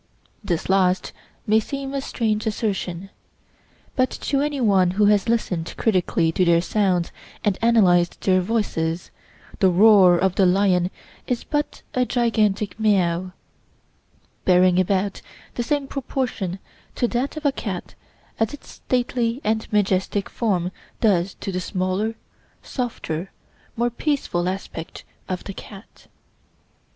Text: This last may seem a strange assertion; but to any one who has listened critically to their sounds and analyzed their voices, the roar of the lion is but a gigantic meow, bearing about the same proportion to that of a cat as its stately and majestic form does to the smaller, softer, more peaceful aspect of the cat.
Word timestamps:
This 0.43 0.67
last 0.67 1.13
may 1.45 1.59
seem 1.59 1.93
a 1.93 2.01
strange 2.01 2.47
assertion; 2.47 3.11
but 3.95 4.09
to 4.09 4.41
any 4.41 4.59
one 4.59 4.89
who 4.97 5.05
has 5.05 5.29
listened 5.29 5.75
critically 5.77 6.31
to 6.31 6.43
their 6.43 6.59
sounds 6.59 7.11
and 7.43 7.55
analyzed 7.61 8.19
their 8.21 8.41
voices, 8.41 9.11
the 9.59 9.69
roar 9.69 10.17
of 10.17 10.33
the 10.33 10.47
lion 10.47 10.89
is 11.27 11.43
but 11.43 11.83
a 11.93 12.03
gigantic 12.03 12.79
meow, 12.79 13.33
bearing 14.43 14.79
about 14.79 15.21
the 15.53 15.61
same 15.61 15.85
proportion 15.85 16.57
to 16.95 17.07
that 17.09 17.37
of 17.37 17.45
a 17.45 17.51
cat 17.51 17.93
as 18.39 18.55
its 18.55 18.69
stately 18.71 19.39
and 19.43 19.71
majestic 19.71 20.31
form 20.31 20.71
does 20.99 21.35
to 21.35 21.51
the 21.51 21.59
smaller, 21.61 22.15
softer, 22.63 23.29
more 23.77 23.91
peaceful 23.91 24.49
aspect 24.49 25.03
of 25.29 25.43
the 25.43 25.53
cat. 25.53 26.07